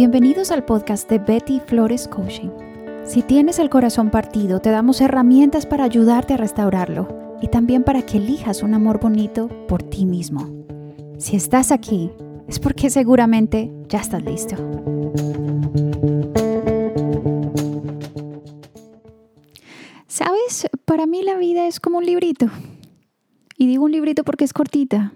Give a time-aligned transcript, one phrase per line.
[0.00, 2.50] Bienvenidos al podcast de Betty Flores Coaching.
[3.04, 8.02] Si tienes el corazón partido, te damos herramientas para ayudarte a restaurarlo y también para
[8.02, 10.64] que elijas un amor bonito por ti mismo.
[11.18, 12.12] Si estás aquí,
[12.46, 14.54] es porque seguramente ya estás listo.
[20.06, 22.46] Sabes, para mí la vida es como un librito.
[23.56, 25.12] Y digo un librito porque es cortita.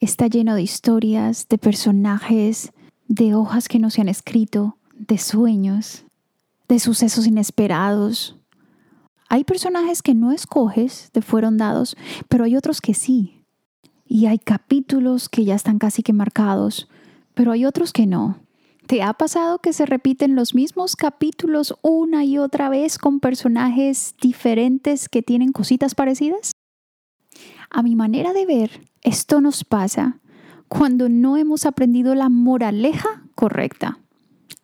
[0.00, 2.74] Está lleno de historias, de personajes,
[3.10, 6.04] de hojas que no se han escrito, de sueños,
[6.68, 8.36] de sucesos inesperados.
[9.28, 11.96] Hay personajes que no escoges, te fueron dados,
[12.28, 13.42] pero hay otros que sí.
[14.06, 16.88] Y hay capítulos que ya están casi que marcados,
[17.34, 18.38] pero hay otros que no.
[18.86, 24.14] ¿Te ha pasado que se repiten los mismos capítulos una y otra vez con personajes
[24.22, 26.52] diferentes que tienen cositas parecidas?
[27.70, 30.19] A mi manera de ver, esto nos pasa
[30.70, 33.98] cuando no hemos aprendido la moraleja correcta.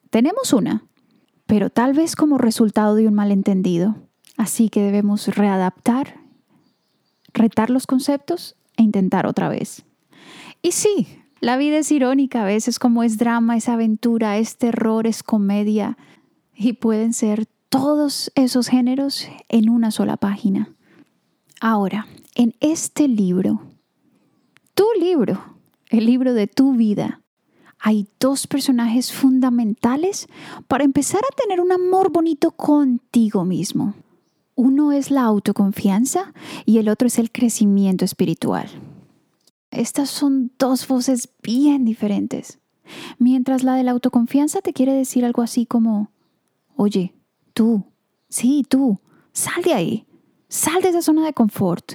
[0.09, 0.85] Tenemos una,
[1.47, 3.97] pero tal vez como resultado de un malentendido.
[4.37, 6.21] Así que debemos readaptar,
[7.35, 9.85] retar los conceptos e intentar otra vez.
[10.63, 11.09] Y sí,
[11.41, 15.99] la vida es irónica, a veces como es drama, es aventura, es terror, es comedia,
[16.55, 20.73] y pueden ser todos esos géneros en una sola página.
[21.61, 23.61] Ahora, en este libro,
[24.75, 25.56] tu libro,
[25.91, 27.23] el libro de tu vida,
[27.79, 30.29] hay dos personajes fundamentales
[30.67, 33.95] para empezar a tener un amor bonito contigo mismo.
[34.55, 36.33] Uno es la autoconfianza
[36.65, 38.69] y el otro es el crecimiento espiritual.
[39.71, 42.59] Estas son dos voces bien diferentes.
[43.19, 46.11] Mientras la de la autoconfianza te quiere decir algo así como,
[46.77, 47.15] oye,
[47.53, 47.85] tú,
[48.29, 49.01] sí, tú,
[49.33, 50.07] sal de ahí,
[50.49, 51.95] sal de esa zona de confort,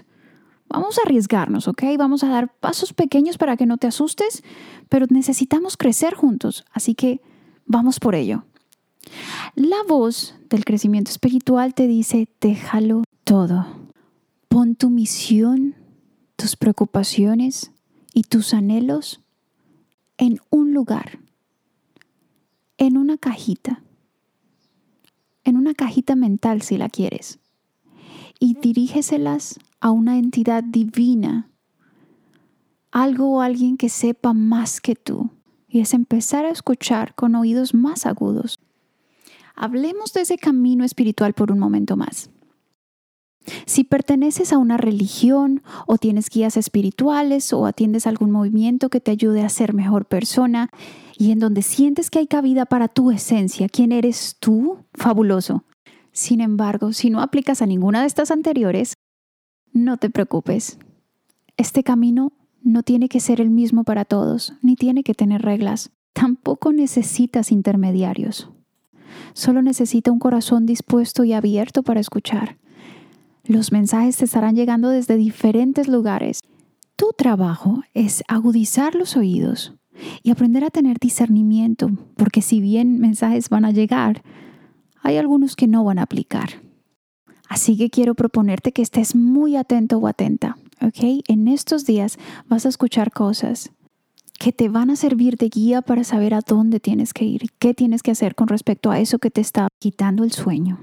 [0.71, 1.83] Vamos a arriesgarnos, ¿ok?
[1.97, 4.41] Vamos a dar pasos pequeños para que no te asustes,
[4.87, 7.21] pero necesitamos crecer juntos, así que
[7.65, 8.45] vamos por ello.
[9.55, 13.65] La voz del crecimiento espiritual te dice, déjalo todo.
[14.47, 15.75] Pon tu misión,
[16.37, 17.71] tus preocupaciones
[18.13, 19.21] y tus anhelos
[20.17, 21.19] en un lugar,
[22.77, 23.81] en una cajita,
[25.43, 27.39] en una cajita mental si la quieres,
[28.39, 31.49] y dirígeselas a una entidad divina,
[32.91, 35.31] algo o alguien que sepa más que tú,
[35.67, 38.59] y es empezar a escuchar con oídos más agudos.
[39.55, 42.29] Hablemos de ese camino espiritual por un momento más.
[43.65, 49.11] Si perteneces a una religión o tienes guías espirituales o atiendes algún movimiento que te
[49.11, 50.69] ayude a ser mejor persona
[51.17, 55.63] y en donde sientes que hay cabida para tu esencia, quién eres tú, fabuloso.
[56.11, 58.93] Sin embargo, si no aplicas a ninguna de estas anteriores,
[59.73, 60.77] no te preocupes.
[61.57, 65.91] Este camino no tiene que ser el mismo para todos, ni tiene que tener reglas.
[66.13, 68.49] Tampoco necesitas intermediarios.
[69.33, 72.57] Solo necesita un corazón dispuesto y abierto para escuchar.
[73.43, 76.41] Los mensajes te estarán llegando desde diferentes lugares.
[76.95, 79.73] Tu trabajo es agudizar los oídos
[80.23, 84.23] y aprender a tener discernimiento, porque si bien mensajes van a llegar,
[85.01, 86.60] hay algunos que no van a aplicar.
[87.51, 91.21] Así que quiero proponerte que estés muy atento o atenta, ¿ok?
[91.27, 92.17] En estos días
[92.47, 93.71] vas a escuchar cosas
[94.39, 97.73] que te van a servir de guía para saber a dónde tienes que ir, qué
[97.73, 100.79] tienes que hacer con respecto a eso que te está quitando el sueño.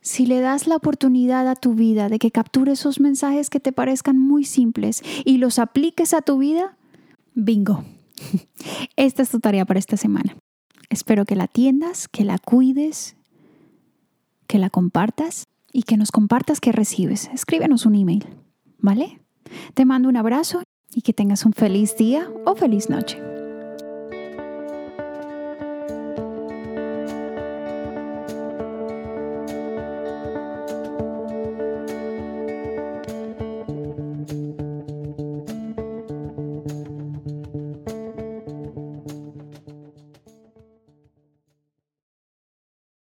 [0.00, 3.70] Si le das la oportunidad a tu vida de que capture esos mensajes que te
[3.70, 6.76] parezcan muy simples y los apliques a tu vida,
[7.36, 7.84] bingo.
[8.96, 10.36] Esta es tu tarea para esta semana.
[10.90, 13.14] Espero que la atiendas, que la cuides,
[14.48, 17.28] que la compartas y que nos compartas qué recibes.
[17.32, 18.26] Escríbenos un email,
[18.78, 19.20] ¿vale?
[19.74, 20.62] Te mando un abrazo
[20.94, 23.18] y que tengas un feliz día o feliz noche.